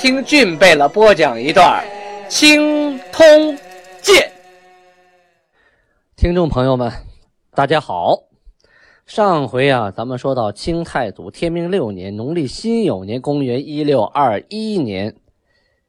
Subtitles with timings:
[0.00, 1.84] 听俊贝勒播讲一段
[2.28, 3.26] 《青通
[4.00, 4.14] 剑》。
[6.14, 6.92] 听众朋友们，
[7.50, 8.22] 大家好。
[9.06, 15.16] 上回啊，咱们说到清太祖天明六年农历辛酉年，公元一六二一年，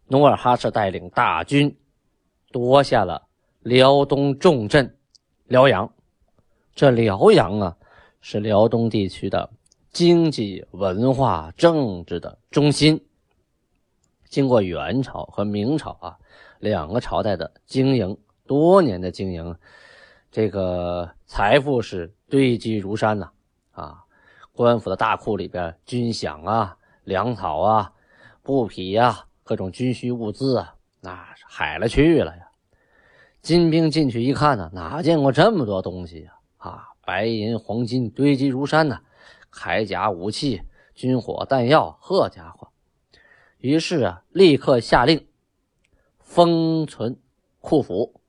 [0.08, 1.78] 努尔哈赤带领大军
[2.52, 3.28] 夺下了
[3.60, 4.98] 辽东重镇
[5.46, 5.94] 辽阳。
[6.74, 7.78] 这辽阳啊，
[8.22, 9.52] 是辽东地区的
[9.92, 13.00] 经济、文化、政治的中心。
[14.30, 16.18] 经过元朝和明朝啊
[16.60, 19.56] 两个朝代的经营，多年的经营，
[20.32, 23.32] 这个财富是堆积如山呐
[23.72, 24.04] 啊！
[24.52, 27.92] 官府的大库里边，军饷啊、粮草啊、
[28.44, 32.48] 布匹呀、各种军需物资啊，那是海了去了呀！
[33.42, 36.34] 金兵进去一看呢，哪见过这么多东西呀？
[36.58, 39.00] 啊，白银黄金堆积如山呐，
[39.52, 40.62] 铠甲武器、
[40.94, 42.69] 军火弹药，呵家伙！
[43.60, 45.28] 于是啊，立刻下令
[46.18, 47.20] 封存
[47.60, 48.22] 库府，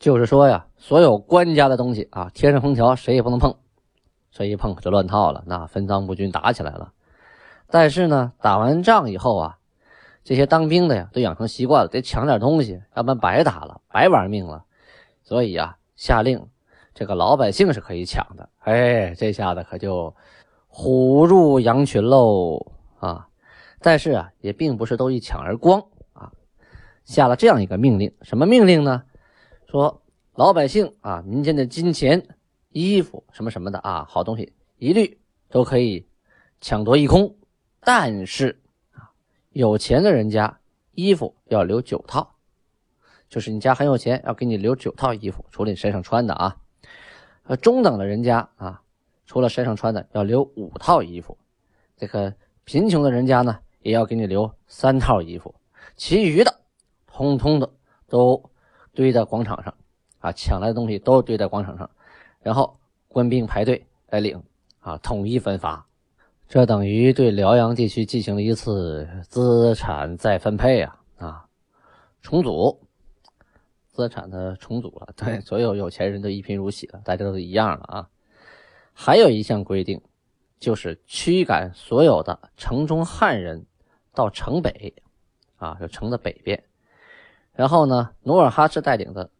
[0.00, 3.54] 就是说呀，所有官家的东西啊，贴上封条，谁也不能碰，
[4.32, 6.92] 谁一碰可就乱套了，那分赃不均，打起来了。
[7.68, 9.58] 但是呢，打完仗以后啊，
[10.24, 14.64] 这些当兵的呀，都养成习惯了，得抢点东西，要不然白打了，白玩命了。
[15.22, 16.44] 所以呀，下令
[16.92, 18.48] 这个老百姓是可以抢的。
[18.58, 20.12] 哎，这下子可就
[20.66, 23.28] 虎入羊群喽啊！
[23.82, 26.32] 但是啊，也并不是都一抢而光啊，
[27.04, 29.02] 下了这样一个命令，什么命令呢？
[29.66, 30.02] 说
[30.34, 32.36] 老百姓啊，民间的金钱、
[32.70, 36.06] 衣服什么什么的啊，好东西一律都可以
[36.60, 37.36] 抢夺一空。
[37.80, 38.62] 但是
[38.92, 39.10] 啊，
[39.50, 40.60] 有钱的人家
[40.92, 42.36] 衣服要留九套，
[43.28, 46.56] 就是你家很有钱，要给你留九套衣服，除了你身上穿的啊。
[47.44, 48.80] 呃，中等的人家啊，
[49.26, 51.36] 除了身上穿的，要留五套衣服。
[51.96, 52.32] 这个
[52.64, 53.58] 贫穷的人家呢？
[53.82, 55.54] 也要给你留三套衣服，
[55.96, 56.60] 其余的
[57.06, 57.70] 通通的
[58.08, 58.50] 都
[58.94, 59.74] 堆在广场上
[60.20, 60.32] 啊！
[60.32, 61.90] 抢来的东西都堆在广场上，
[62.40, 62.78] 然后
[63.08, 64.42] 官兵排队来领
[64.80, 65.86] 啊，统一分发。
[66.48, 71.46] 这等于对辽阳地区进行了一次资产再分配啊啊，
[72.20, 72.78] 重组
[73.88, 75.08] 资产的重组了。
[75.16, 78.08] 对，所有有钱人都一贫如洗了，大家都一样了啊。
[78.92, 80.00] 还有一项规定，
[80.60, 83.64] 就是驱赶所有的城中汉人。
[84.14, 84.94] 到城北，
[85.56, 86.62] 啊，就城的北边。
[87.54, 89.30] 然后呢，努尔哈赤带领的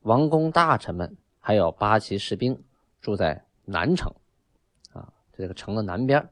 [0.00, 2.62] 王公大臣们，还有八旗士兵
[3.00, 4.12] 住在南城，
[4.92, 6.28] 啊，这个城的南边。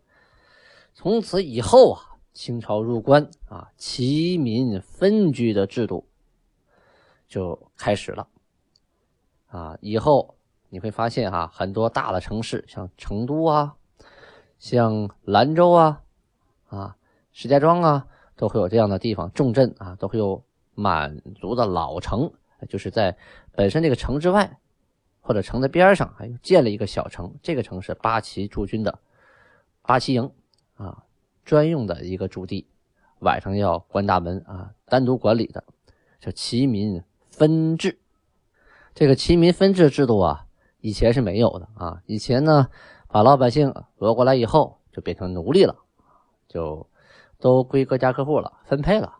[0.93, 6.09] 从此以后啊，清朝入关啊，齐民分居的制度
[7.28, 8.28] 就开始了。
[9.49, 10.37] 啊，以后
[10.69, 13.77] 你会发现哈，很多大的城市，像成都啊，
[14.59, 16.03] 像兰州啊，
[16.69, 16.97] 啊。
[17.33, 20.43] 石家庄啊，都会有这样的地方，重镇啊，都会有
[20.75, 22.33] 满族的老城，
[22.69, 23.17] 就是在
[23.53, 24.59] 本身这个城之外，
[25.21, 27.35] 或者城的边上，还建了一个小城。
[27.43, 28.99] 这个城是八旗驻军的
[29.83, 30.31] 八旗营
[30.75, 31.05] 啊，
[31.45, 32.67] 专用的一个驻地，
[33.21, 35.63] 晚上要关大门啊，单独管理的，
[36.19, 37.99] 叫齐民分治。
[38.93, 40.47] 这个齐民分治制度啊，
[40.81, 42.69] 以前是没有的啊，以前呢，
[43.07, 45.77] 把老百姓讹过来以后，就变成奴隶了，
[46.49, 46.89] 就。
[47.41, 49.15] 都归各家各户了，分配了，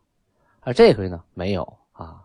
[0.61, 2.23] 而这回呢没有啊，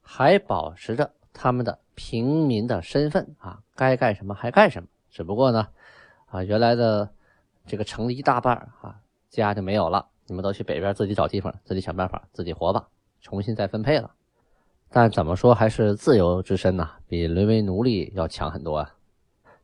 [0.00, 4.88] 还保持着他们的平民的身份啊，该干什么还干什么。
[5.10, 5.68] 只不过呢，
[6.26, 7.10] 啊，原来的
[7.66, 8.96] 这个城的一大半啊，
[9.28, 12.88] 家就没有了，你们都去北边自己找地方，自己想办法，自己活吧，
[13.20, 14.10] 重新再分配了。
[14.90, 18.94] 但怎么说还是自由之身呐，比沦为奴隶要强很多啊。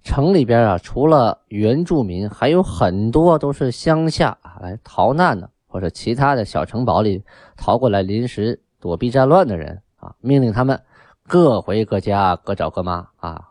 [0.03, 5.51] 城里边啊，除了原住民，还有很多都是乡下来逃难的。
[5.69, 7.23] 或者其他的小城堡里
[7.57, 10.83] 逃过来临时躲避战乱的人啊，命令他们
[11.25, 13.51] 各回各家，各找各妈啊，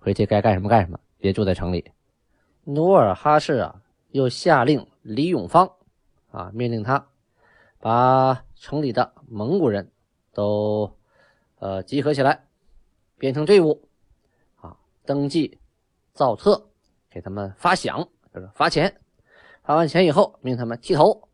[0.00, 1.92] 回去该干什么干什么，别住在城里。
[2.64, 5.70] 努尔哈赤啊，又下令李永芳
[6.30, 7.06] 啊，命令他
[7.78, 9.90] 把城里的蒙古人
[10.32, 10.90] 都
[11.58, 12.44] 呃集合起来，
[13.18, 13.88] 编成队伍
[14.60, 15.58] 啊，登记
[16.12, 16.70] 造册，
[17.10, 19.00] 给他们发饷，就是发钱。
[19.62, 21.27] 发完钱以后，命他们剃头。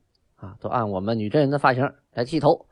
[0.44, 2.66] 啊，都按我们女真人的发型来剃头。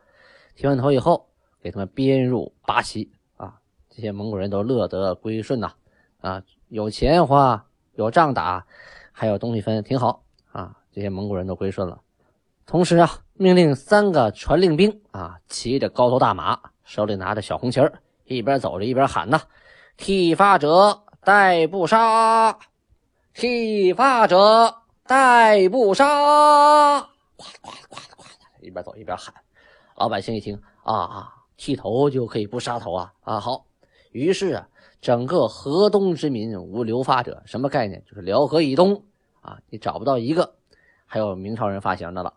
[0.55, 1.27] 剃完头以后，
[1.59, 3.55] 给他们编入八旗啊，
[3.89, 5.73] 这些蒙古人都乐得归顺呐，
[6.21, 7.65] 啊，有钱花，
[7.95, 8.63] 有仗打，
[9.11, 10.77] 还有东西分，挺好啊。
[10.91, 11.99] 这些蒙古人都归顺了。
[12.67, 17.91] 同时啊，命令三个传令兵啊，骑着高头大马，手里拿着小红旗儿，
[18.25, 19.41] 一边走着一边喊呐
[19.97, 22.59] ：“剃发者待不杀，
[23.33, 24.75] 剃发者
[25.07, 27.09] 待不杀。”
[27.63, 29.33] 呱呱呱的，一边走一边喊。
[29.95, 33.39] 老百姓一听啊啊，剃头就可以不杀头啊啊！
[33.39, 33.65] 好，
[34.11, 34.67] 于是啊，
[35.01, 38.03] 整个河东之民无留发者，什么概念？
[38.05, 39.03] 就是辽河以东
[39.41, 40.55] 啊，你找不到一个
[41.05, 42.33] 还有明朝人发型的了。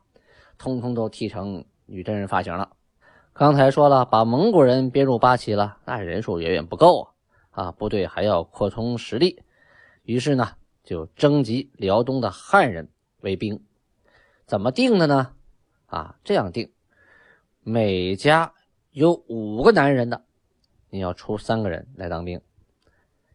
[0.59, 2.71] 通通都剃成女真人发型了。
[3.33, 7.09] 刚才说了，把蒙古人编入八旗了，那人数远远不够
[7.51, 7.65] 啊！
[7.65, 9.43] 啊，部队还要扩充实力。
[10.03, 10.53] 于是呢，
[10.85, 12.91] 就征集辽东的汉人
[13.21, 13.63] 为兵。
[14.47, 15.33] 怎么定的呢？
[15.87, 16.73] 啊，这样定：
[17.63, 18.53] 每家
[18.93, 20.25] 有五个男人的，
[20.89, 22.39] 你要出三个人来当兵；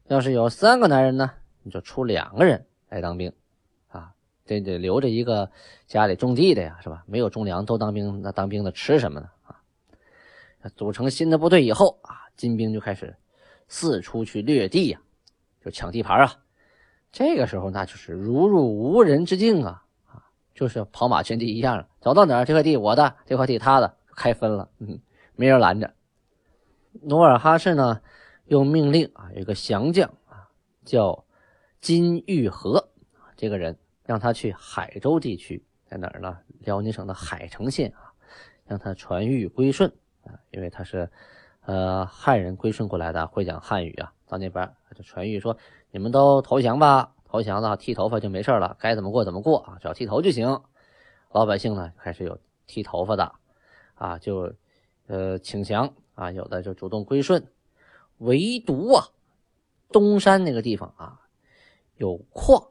[0.07, 1.31] 要是有三个男人呢，
[1.63, 3.33] 你就出两个人来当兵。
[3.89, 4.13] 啊
[4.45, 5.49] 得得留着一个
[5.85, 7.03] 家里种地的呀，是吧？
[7.05, 9.29] 没有种粮都当兵，那当兵的吃什么呢？
[9.43, 9.59] 啊，
[10.75, 13.15] 组成新的部队以后啊，金兵就开始
[13.67, 15.01] 四处去掠地呀，
[15.63, 16.35] 就抢地盘啊。
[17.11, 19.85] 这个时候那就是如入无人之境啊，
[20.61, 25.01] 就是跑马圈地一样，走到哪儿这块地我的，这块地他的，开分了，嗯，
[25.35, 25.91] 没人拦着。
[27.01, 27.99] 努尔哈赤呢，
[28.45, 30.47] 又命令啊，有个降将啊，
[30.85, 31.25] 叫
[31.79, 32.89] 金玉和
[33.35, 33.75] 这个人。
[34.03, 36.37] 让他去海州地区，在哪儿呢？
[36.59, 38.13] 辽宁省的海城县啊，
[38.65, 39.91] 让他传谕归顺
[40.25, 41.09] 啊，因为他是，
[41.61, 44.13] 呃，汉人归顺过来的，会讲汉语啊。
[44.27, 45.57] 到那边就传谕说
[45.89, 50.61] ：“你们都投降吧，投降了剃头发就没事了，该怎么过怎么过啊，只要剃头就行。”
[51.31, 52.37] 老百姓呢开始有
[52.67, 53.33] 剃头发的，
[53.95, 54.53] 啊，就，
[55.07, 57.47] 呃，请降啊，有的就主动归顺。
[58.17, 59.07] 唯独啊，
[59.93, 61.21] 东山那个地方啊，
[61.95, 62.67] 有矿。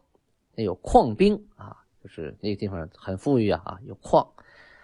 [0.55, 4.31] 那有矿兵啊，就是那个地方很富裕啊，啊有矿，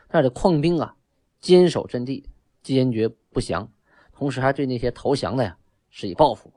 [0.08, 0.96] 那的矿兵啊
[1.38, 2.26] 坚守阵地，
[2.62, 3.70] 坚决不降，
[4.14, 5.58] 同时还对那些投降的呀
[5.90, 6.50] 施以报复。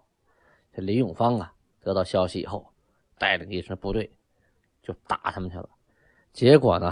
[0.71, 2.71] 这李永芳啊得到消息以后，
[3.19, 4.11] 带领一支部队
[4.81, 5.69] 就打他们去了。
[6.33, 6.91] 结果呢，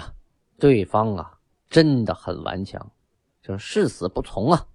[0.59, 1.39] 对方啊
[1.69, 2.91] 真的很顽强，
[3.41, 4.67] 就是誓死不从啊。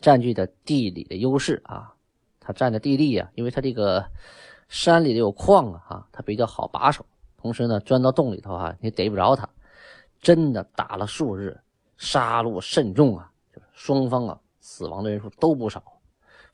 [0.00, 1.94] 占据的地理的优势啊，
[2.40, 4.08] 他占的地利啊，因为他这个。
[4.66, 7.04] 山里的有矿啊，哈，他比较好把守。
[7.36, 9.48] 同时呢，钻到洞里头啊，你逮不着他。
[10.20, 11.60] 真的打了数日，
[11.98, 15.84] 杀戮甚重啊，就是双方啊，死亡的人数都不少。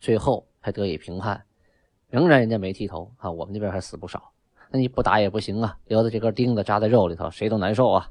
[0.00, 1.42] 最后才得以平叛，
[2.10, 4.32] 仍然人家没剃头啊，我们那边还死不少。
[4.70, 8.10] 那你不打也不行啊，留着这根钉子扎在肉里头，谁都难受啊。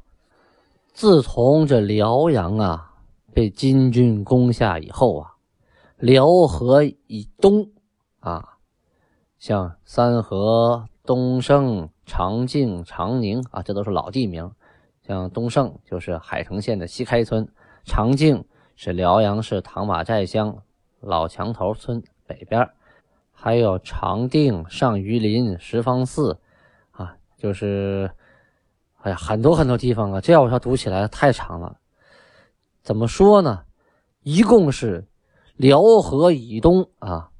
[0.92, 2.94] 自从这辽阳啊
[3.34, 5.36] 被金军攻下以后啊，
[5.98, 7.70] 辽河以东
[8.20, 8.58] 啊。
[9.38, 14.52] 像三河、东胜、长靖、长宁啊，这都是老地名。
[15.08, 17.48] 像东胜就是海城县的西开村，
[17.86, 18.44] 长靖
[18.76, 20.58] 是辽阳市唐马寨乡
[21.00, 22.70] 老墙头村北边，
[23.42, 26.42] 还有长定、上榆林、十方寺
[26.92, 28.12] 啊，就是
[28.98, 30.20] 哎呀，很多很多地方啊。
[30.20, 31.78] 这要我要读起来太长了。
[32.84, 33.64] 怎么说呢？
[34.24, 35.08] 一共是
[35.56, 37.32] 辽河以东啊，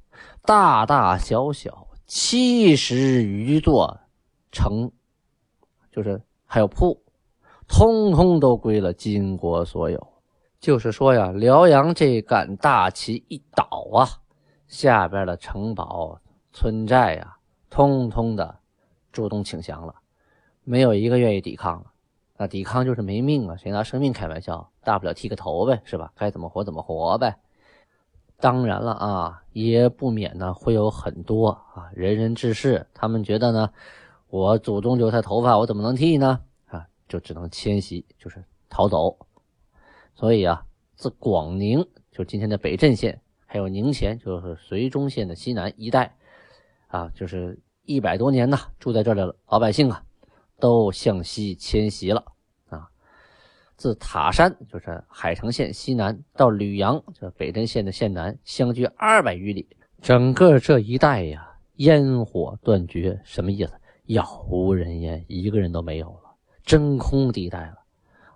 [0.42, 1.88] 大大小小。
[2.06, 4.00] 七十余座
[4.50, 4.90] 城，
[5.92, 7.04] 就是还有铺，
[7.68, 10.08] 通通都归了金国所有。
[10.58, 14.08] 就是说呀，辽阳这杆大旗一倒啊，
[14.70, 16.20] 下边的城堡、
[16.52, 17.36] 村寨呀，
[17.68, 18.56] 通通的
[19.10, 19.92] 主动请降了，
[20.62, 21.90] 没有一个愿意抵抗了。
[22.36, 24.70] 那抵抗就是没命啊，谁拿生命开玩笑？
[24.84, 26.12] 大不了剃个头呗，是吧？
[26.14, 27.36] 该怎么活怎么活呗。
[28.36, 33.72] 当然了啊，也不免呢会有很多啊仁人志士，他们觉得呢，
[34.28, 36.40] 我祖宗留下头发，我怎么能剃呢？
[36.68, 39.18] 啊，就只能迁徙，就是逃走。
[40.14, 43.20] 所以啊，自广宁，就今天的北镇县，
[43.52, 46.14] 还有宁前，就是绥中县的西南一带，
[46.86, 50.04] 啊，就是一百多年呐，住在这儿的老百姓啊，
[50.60, 52.24] 都向西迁徙了
[52.68, 52.88] 啊。
[53.74, 59.68] 自塔山，就是海城县西南，到吕阳，这北镇县的县南，相距二百余里。
[60.00, 63.72] 整个这一带呀，烟火断绝，什么意思？
[64.06, 67.78] 杳无人烟，一个人都没有了，真空地带了。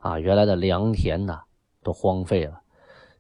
[0.01, 1.43] 啊，原来的良田呐，
[1.85, 2.63] 都荒废了，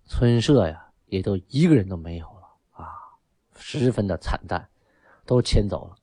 [0.06, 0.83] 村舍呀，
[1.14, 2.82] 也都一个人都没有了。
[2.82, 2.90] 啊，
[3.56, 4.68] 十分的惨淡，
[5.24, 5.94] 都迁走了。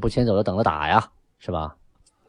[0.00, 1.76] 不迁走就等着打呀，是吧？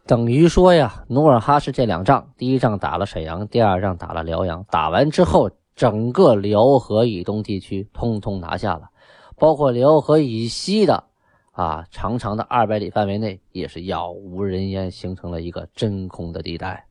[0.06, 4.66] 等于说呀，努尔哈赤这两仗，第一仗打了沈阳，第二仗打了辽阳。
[4.70, 8.90] 打完之后，整个辽河以东地区通通拿下了，
[9.38, 11.06] 包括辽河以西的
[11.52, 16.88] 啊长长的二百里范围内，也是杳无人烟，形成了一个真空的地带。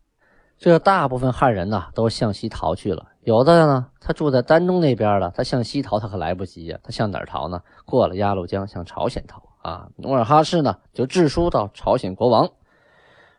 [0.56, 3.08] 这大部分汉人呢，都向西逃去了。
[3.24, 6.78] 有的呢，他住在丹东那边了，他向西逃，他可来不及呀。
[6.82, 7.62] 他向哪儿逃呢？
[7.84, 9.88] 过了鸭绿江，向朝鲜逃啊。
[9.96, 12.50] 努尔哈赤呢，就致书到朝鲜国王。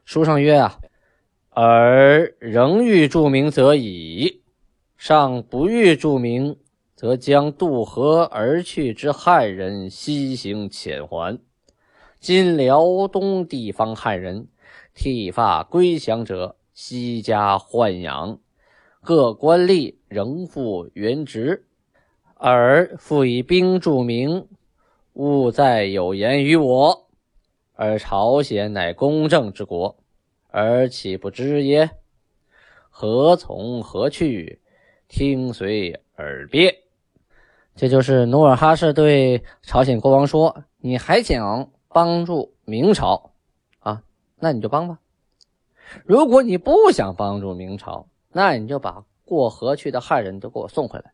[0.06, 0.80] 书上曰：“啊，
[1.52, 4.42] 尔仍欲著名则已，
[4.96, 6.58] 尚不欲著名，
[6.96, 11.40] 则将渡河而去之汉人西行遣还。
[12.22, 14.48] 今辽东地方汉人
[14.94, 18.40] 剃发归降者，西家豢养，
[19.03, 21.67] 各官吏仍复原职。
[22.36, 24.48] 尔复以兵著名，
[25.13, 27.10] 勿再有言于我。”
[27.75, 29.98] 而朝鲜乃公正之国，
[30.50, 31.89] 而岂不知耶？
[32.89, 34.62] 何从何去？
[35.07, 36.83] 听随尔别。
[37.75, 43.31] 这就是努尔哈赤对朝鲜国王说：“你还想帮助明朝
[43.79, 44.03] 啊？
[44.39, 45.00] 那你就帮吧。
[46.05, 51.13] 如果你不想帮助明朝，那你就把过河去的汉人都给我送回来。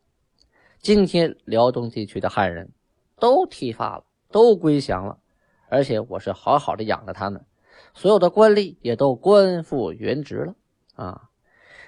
[0.80, 2.72] 今天辽东地区的汉人
[3.18, 5.18] 都剃发了，都归降了。”
[5.72, 7.44] 而且我是好好的养着他们，
[7.94, 10.54] 所有的官吏也都官复原职了
[10.96, 11.28] 啊！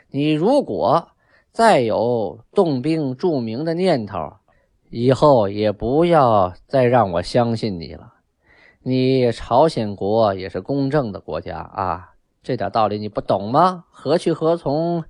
[0.09, 1.09] 你如果
[1.51, 4.35] 再有动兵助明的念头，
[4.89, 8.15] 以后也不要再让我相信你了。
[8.83, 13.87] 你朝鲜国也是公正的国家啊，这点道理你不懂吗？
[13.91, 15.03] 何去何从？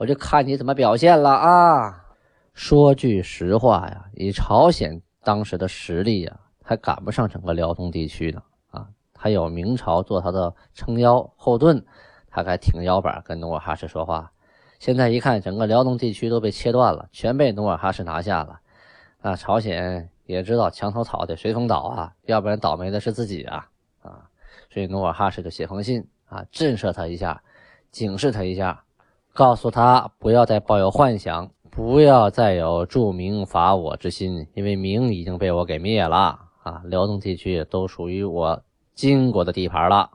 [0.00, 2.06] 我就看你怎么表现了啊！
[2.54, 6.40] 说句实话呀，以朝鲜当时的实力呀。
[6.62, 8.40] 还赶不上整个辽东地区呢
[8.70, 8.86] 啊！
[9.18, 11.84] 还有明朝做他的撑腰后盾，
[12.30, 14.32] 他还挺腰板跟努尔哈赤说话。
[14.78, 18.60] 现在一看，整个辽东地区都被切断了，全被努尔哈赤拿下了。
[19.20, 23.68] 啊，朝鲜也知道墙头草得随风倒啊，要不然倒霉的是自己啊
[24.00, 24.30] 啊！
[24.72, 27.42] 所以努尔哈赤就写封信啊，震慑他一下，
[27.90, 28.84] 警示他一下，
[29.40, 36.38] 告诉他不要再抱有幻想，不要再有助明伐我之心，因为明已经被我给灭了。
[36.62, 38.62] 啊，辽东地区都属于我
[38.94, 40.10] 金国的地盘了。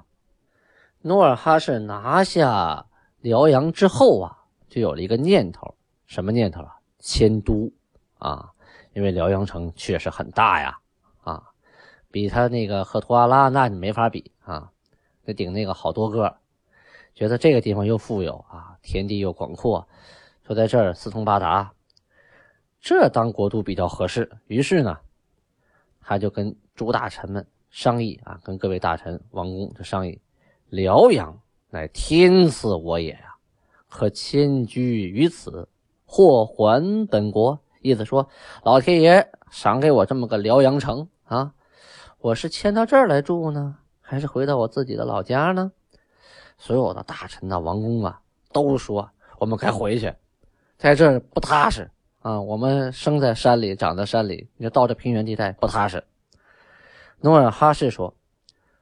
[1.02, 2.86] 努尔哈赤拿下
[3.20, 4.38] 辽阳之后啊，
[4.70, 5.74] 就有了一个念头，
[6.06, 6.76] 什么念头啊？
[7.00, 7.72] 迁都
[8.20, 8.52] 啊，
[8.94, 10.78] 因为辽阳城确实很大呀，
[11.24, 11.42] 啊，
[12.12, 14.70] 比他那个赫图阿拉那你没法比啊，
[15.24, 16.36] 那顶那个好多个。
[17.16, 19.88] 觉得这个地方又富有啊，田地又广阔，
[20.46, 21.74] 说在这儿四通八达，
[22.80, 24.30] 这当国都比较合适。
[24.46, 24.96] 于是呢。
[26.08, 30.22] 他就跟诸大臣们商议啊，跟各位大臣、王公就商议：
[30.70, 31.36] 辽阳
[31.72, 33.36] 乃天赐我也呀，
[33.90, 35.68] 可迁居于此，
[36.06, 37.60] 或还本国。
[37.82, 38.30] 意思说，
[38.62, 41.56] 老天爷赏给我这么个辽阳城啊，
[42.20, 45.72] 我是迁到这儿来住呢，还是回到我自己的老家呢？
[46.58, 48.22] 所有的大臣呐、王公啊，
[48.52, 49.10] 都说
[49.40, 50.14] 我们该回去，
[50.78, 51.90] 在这儿不踏实。
[52.20, 56.04] 啊，我们生在山里，长在山里，你到这平原地带不踏实。
[57.20, 58.16] 努尔哈赤说：“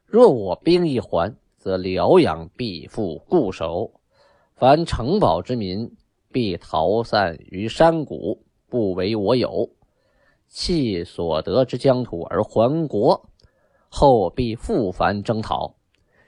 [0.08, 4.00] 若我兵一还，则辽阳必复固守，
[4.56, 5.94] 凡城堡之民
[6.32, 9.70] 必逃散于山谷，不为我有。
[10.48, 13.30] 弃所得之疆土而还国，
[13.90, 15.76] 后必复繁征讨。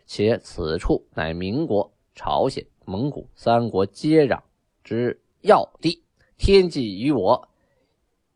[0.05, 4.39] 且此处乃民国、朝鲜、蒙古三国接壤
[4.83, 6.01] 之要地。”
[6.38, 7.47] 天际于我，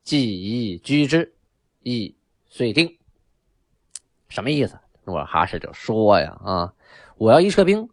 [0.03, 1.35] 既已居之，
[1.83, 2.15] 亦
[2.47, 2.97] 遂定。
[4.29, 4.79] 什么意思？
[5.03, 6.73] 努尔哈赤就说呀：“啊，
[7.17, 7.89] 我要一撤兵，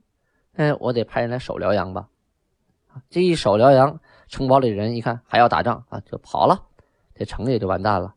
[0.53, 2.09] 哎，我得派人来守辽阳吧？
[3.11, 6.67] 这一守辽阳，城堡里人一看还要打仗啊，就跑了，
[7.15, 8.15] 这城也就完蛋了。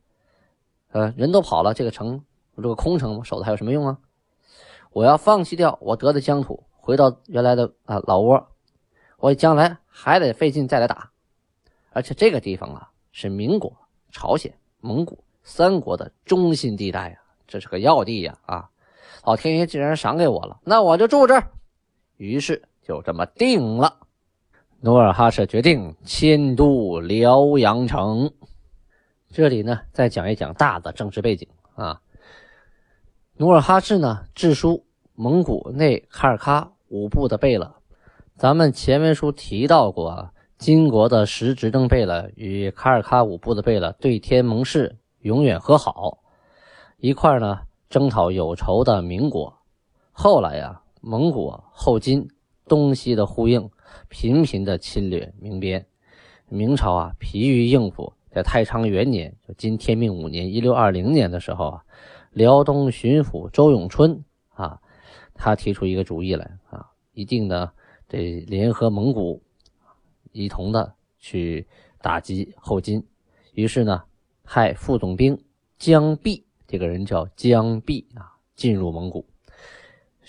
[0.89, 2.23] 呃，人都跑了，这个城
[2.53, 3.23] 不是个空城吗？
[3.23, 3.97] 守的还有什么用啊？
[4.91, 8.47] 我要放弃掉我得的疆土，回到原来的啊老窝，
[9.17, 11.11] 我将来还得费劲再来打。”
[11.91, 13.71] 而且这个地方啊，是民国、
[14.11, 17.17] 朝鲜、蒙古三国的中心地带呀，
[17.47, 18.37] 这是个要地呀！
[18.45, 18.69] 啊，
[19.25, 21.51] 老天爷既然赏给我了，那我就住这儿。
[22.17, 23.97] 于是就这么定了。
[24.81, 28.31] 努尔哈赤决定迁都辽阳城。
[29.29, 31.99] 这里呢，再讲一讲大的政治背景啊。
[33.41, 34.83] 努尔哈赤呢，致书
[35.15, 37.73] 蒙古内卡尔喀五部的贝勒。
[38.35, 40.31] 咱们前文书提到过啊。
[40.57, 46.17] 金国的实执政贝勒与卡尔喀五部的贝勒对天盟誓，永远和好，
[46.97, 49.57] 一块呢征讨有仇的民国。
[50.11, 52.27] 后来呀，蒙古后金
[52.67, 53.69] 东西的呼应，
[54.09, 55.85] 频频的侵略明边。
[56.49, 61.83] 明朝啊，疲于应付，在太昌元年，就今天命五年（一六二零年）的时候啊，
[62.31, 64.81] 辽东巡抚周永春啊，
[65.33, 67.71] 他提出一个主意来啊，一定呢
[68.07, 69.41] 得联合蒙古，
[70.31, 71.67] 一同的去
[72.01, 73.05] 打击后金。
[73.53, 74.03] 于是呢，
[74.43, 75.43] 派副总兵
[75.77, 79.25] 江弼，这个人叫江弼啊，进入蒙古，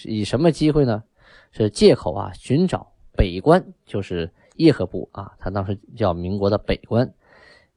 [0.05, 1.05] 以什么机会呢？
[1.53, 4.33] 是借口啊，寻找北关，就是。
[4.57, 7.15] 叶赫部啊，他当时叫民国的北关，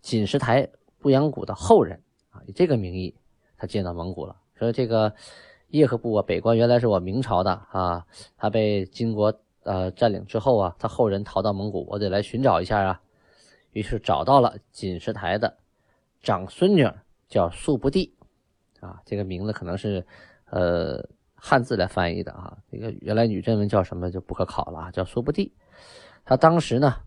[0.02, 0.68] 锦石台
[1.00, 3.16] 布阳谷的后人啊，以这个名义，
[3.64, 4.36] 他进到蒙古了。
[4.56, 5.14] 说这个
[5.70, 8.06] 叶赫部啊，北关原来是我明朝的啊，
[8.36, 13.00] 他被金国呃占领之后啊，他后人逃到蒙古，我得来寻找一下啊。
[13.72, 15.60] 于是找到了锦石台的
[16.22, 16.86] 长孙女，
[17.30, 18.14] 叫素不地
[18.82, 20.06] 啊，这个名字可能是
[20.50, 25.54] 呃汉字来翻译的啊，这个原来女真文叫什么就不可考了啊，叫素不地。
[26.26, 26.98] 他当时呢，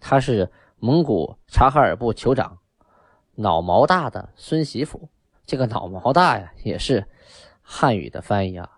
[0.00, 2.56] 他是蒙古察哈尔部酋长
[3.34, 5.10] 脑毛大的孙媳妇。
[5.46, 7.06] 这个脑毛大呀，也是
[7.62, 8.68] 汉语的翻译啊。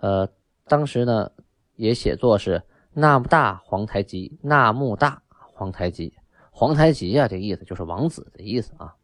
[0.00, 0.28] 呃，
[0.66, 1.32] 当时呢
[1.74, 6.16] 也写作是纳木大皇太极，纳木大皇太极，
[6.50, 8.94] 皇太极啊，这意思就是王子的意思啊。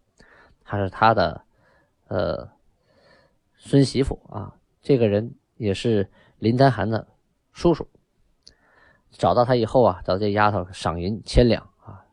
[0.62, 1.43] 他是他的
[2.07, 2.49] 呃
[3.57, 4.55] 孙媳妇啊。
[4.81, 7.09] 这个人也是林丹汗的
[7.52, 7.88] 叔叔。
[9.11, 12.05] 找到他以后啊，找这丫头赏银千两啊，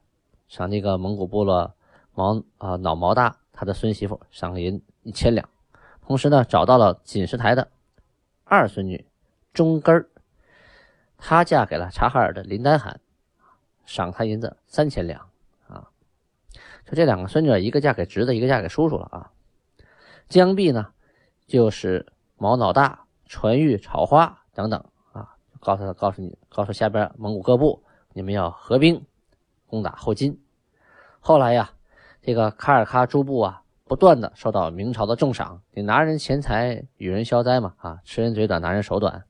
[0.48, 1.76] 赏那个蒙古部落
[2.16, 5.50] 毛啊脑毛大他的孙媳妇赏银一千两，
[6.06, 7.72] 同时呢找到了锦石台的
[8.44, 9.04] 二孙女
[9.52, 10.08] 中根儿，
[11.18, 13.02] 她嫁给了察哈尔的林丹汗，
[13.84, 15.32] 赏他银子三千两
[15.68, 15.90] 啊，
[16.86, 19.32] 就这两个孙女，一个嫁给侄子，一个嫁给叔叔了啊。
[20.30, 20.94] 江碧呢，
[21.48, 25.36] 就是毛脑大、传玉、草花等等啊。
[25.60, 27.84] 告诉他，告诉你，告诉下边蒙古各部，
[28.14, 29.04] 你们要合兵
[29.66, 30.40] 攻打后金。
[31.20, 31.74] 后来呀，
[32.28, 39.24] 这个卡尔喀诸部啊，不断的受到明朝的重赏，你拿人钱财与人消灾嘛，啊，吃人嘴短，拿人手短。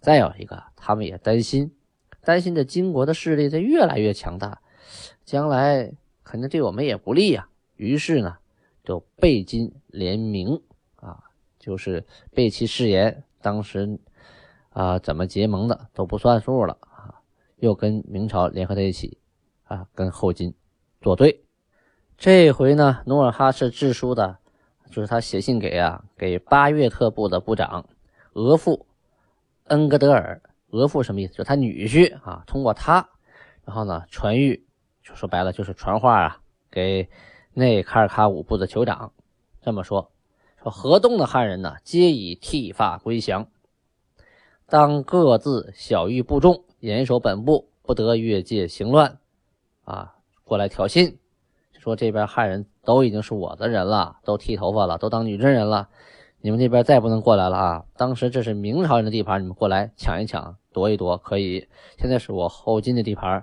[0.00, 1.70] 再有一个，他们也担心，
[2.22, 4.62] 担心这金国的势力在越来越强大，
[5.26, 5.92] 将来
[6.24, 7.50] 肯定对我们也不利呀。
[7.76, 8.38] 于是呢，
[8.82, 10.62] 就背金联明
[10.96, 11.24] 啊，
[11.58, 13.24] 就是背弃誓言。
[13.42, 14.00] 当时。
[14.70, 17.20] 啊，怎么结盟的都不算数了啊！
[17.56, 19.18] 又跟明朝联合在一起，
[19.64, 20.54] 啊，跟后金
[21.00, 21.42] 作对。
[22.18, 24.38] 这回呢，努尔哈赤致书的，
[24.90, 27.86] 就是他写信给啊，给巴月特部的部长
[28.32, 28.86] 额驸
[29.68, 30.42] 恩格德尔。
[30.70, 31.34] 额驸什么意思？
[31.34, 32.42] 就他女婿啊。
[32.44, 33.08] 通过他，
[33.64, 34.62] 然后呢，传谕，
[35.00, 36.40] 就说白了就是传话啊，
[36.72, 37.08] 给
[37.54, 39.12] 内卡尔卡五部的酋长
[39.62, 40.10] 这么说：
[40.60, 43.46] 说河东的汉人呢，皆已剃发归降。
[44.66, 49.20] 当各自小谕部众，严守本部，不得越界行乱。
[49.84, 51.14] 啊，过来挑衅，
[51.88, 55.88] 说这边汉人都已经是我的人了，都剃头发了，都当女真人了，
[56.42, 57.84] 你们这边再不能过来了啊！
[57.96, 61.66] 当时这是明朝人的地盘，你们过来抢一抢，夺一夺可以。
[61.96, 63.42] 现在是我后金的地盘，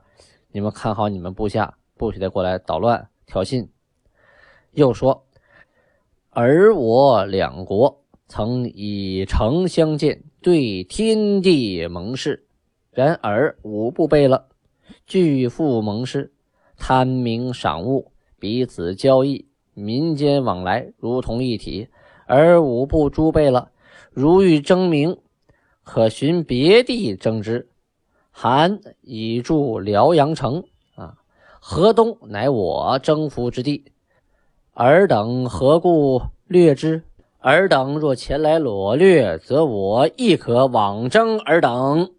[0.52, 3.68] 你们看好你们部下，不许再过来捣乱挑衅。
[4.74, 5.26] 又说，
[6.30, 10.22] 而我两国曾以诚相见。
[10.42, 12.46] 对天地盟誓，
[12.92, 14.46] 然而吾不背了，
[15.08, 16.32] 拒复盟誓，
[16.78, 21.88] 贪名赏物，彼此交易，民间往来如同一体。
[22.28, 23.72] 而五部诸背了，
[24.12, 25.18] 如欲争名，
[25.84, 27.70] 可寻别地争之。
[28.32, 30.64] 韩已驻辽阳城，
[30.96, 31.16] 啊，
[31.60, 33.86] 河东乃我征服之地，
[34.74, 37.04] 尔等何故略之？
[37.40, 42.12] 尔等若前来裸掠，则我亦可往征尔等。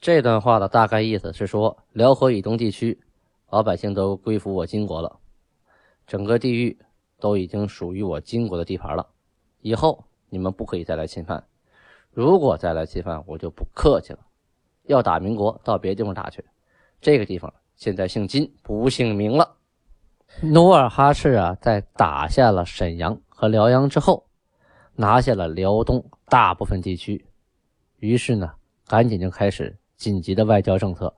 [0.00, 2.98] 这段话的大概意思是说，辽河以东地区
[3.48, 5.20] 老百姓都归服我金国了，
[6.06, 6.78] 整个地域
[7.18, 9.06] 都已经属于我金国的地盘了。
[9.60, 11.44] 以后你们不可以再来侵犯，
[12.10, 14.18] 如果再来侵犯，我就不客气了。
[14.84, 16.44] 要打民国，到别地方打去。
[17.00, 19.56] 这个地方现在姓金，不姓明了。
[20.40, 24.26] 努尔哈赤啊，在打下了沈阳和辽阳之后。
[24.94, 27.24] 拿下了辽东大部分地区，
[27.96, 28.52] 于是呢，
[28.86, 31.12] 赶紧就开始紧急的外交政策，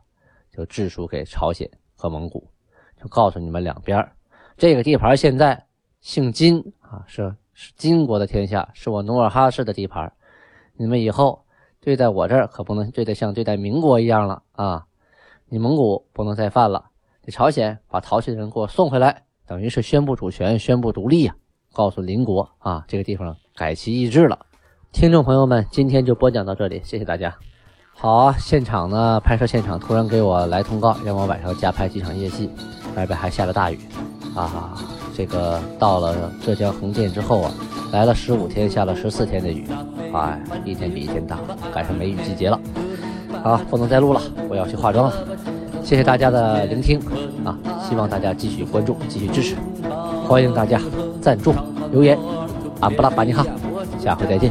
[0.52, 2.48] 就致书给朝鲜和蒙古，
[2.96, 4.08] 就告诉你们两边，
[4.56, 5.66] 这个地盘现在
[6.00, 10.12] 姓金啊，是是金国的天下，是我努尔哈赤的地盘，
[10.76, 11.44] 你们以后
[11.80, 14.84] 对待我这儿可不能对待像对待民国一样了啊！
[15.48, 16.86] 你蒙古不能再犯了，
[17.22, 21.34] 这朝鲜把逃去的人给我送回来，等于是宣布主权，宣布独立呀。
[21.72, 24.46] 告诉邻国啊，这个地方改其意志了，
[24.92, 27.36] 听众朋友们，今天就播讲到这里，谢谢大家。
[27.92, 32.48] 好啊，现场呢，拍摄现场突然给我来通告，让我晚上加拍几场夜戏，
[32.96, 33.78] 外边还下了大雨，
[34.34, 34.74] 啊，
[35.16, 37.52] 这个到了浙江横店之后啊，
[37.92, 39.64] 来了十五天，下了十四天的雨，
[40.12, 41.38] 哎，一天比一天大，
[41.72, 42.58] 赶上梅雨季节了。
[43.42, 45.14] 好，不能再录了，我要去化妆了。
[45.84, 46.98] 谢谢大家的聆听
[47.44, 47.56] 啊，
[47.88, 49.54] 希望大家继续关注，继续支持，
[50.26, 50.80] 欢迎大家
[51.20, 51.54] 赞助
[51.92, 52.18] 留言，
[52.80, 53.46] 安布拉巴尼哈，
[54.02, 54.50] 下回再见。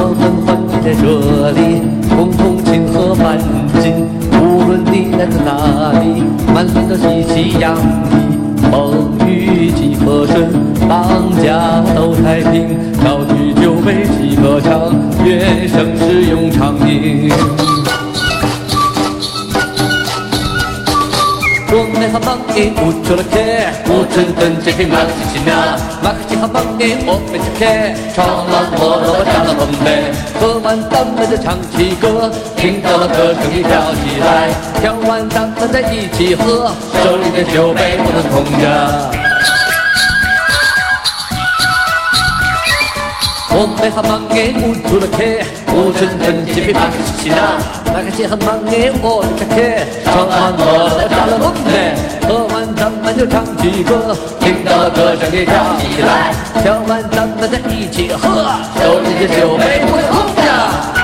[0.00, 3.38] 我们欢聚在这里，共同庆贺繁
[3.80, 4.08] 景。
[4.42, 8.16] 无论你来自哪里，满脸都喜气洋溢。
[8.72, 10.50] 风雨几可顺，
[10.88, 11.06] 大
[11.40, 12.76] 家都太平。
[13.04, 14.92] 高举酒杯齐歌唱，
[15.24, 16.74] 愿盛世永长
[21.70, 23.36] 我们好忙诶，不出了客，
[23.92, 27.68] 我真等这匹马西西那，马克西好忙诶，我们吃客，
[28.16, 30.08] 唱了我了炸了红嘞，
[30.40, 34.48] 喝完咱们就唱起歌，听到了歌声你跳起来，
[34.80, 36.72] 跳完咱们再一起喝，
[37.04, 38.64] 手里的酒杯不能空着。
[43.50, 45.06] 我们好忙诶，不出了
[45.68, 47.60] 客，我真等这匹马西西那，
[47.92, 49.56] 马克西好忙诶，我们吃客，
[50.04, 51.94] 唱完我了炸了红嘞，
[52.26, 58.50] 喝完咱们就唱起歌，听到了歌声你跳起来，跳完咱们再一起喝，
[58.80, 60.97] 手里的酒杯。